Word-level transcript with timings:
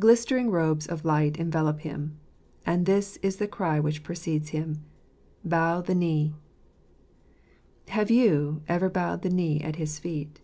Glistering 0.00 0.50
robes 0.50 0.88
of 0.88 1.04
light 1.04 1.36
envelop 1.36 1.82
Him. 1.82 2.18
And 2.66 2.86
this 2.86 3.18
is 3.18 3.36
the 3.36 3.46
cry 3.46 3.78
which 3.78 4.02
precedes 4.02 4.48
Him, 4.48 4.82
"Bow 5.44 5.80
the 5.80 5.94
kneel" 5.94 6.32
Have 7.90 8.10
you 8.10 8.62
ever 8.66 8.90
bowed 8.90 9.22
the 9.22 9.30
knee 9.30 9.60
at 9.60 9.76
his 9.76 10.00
feet 10.00 10.40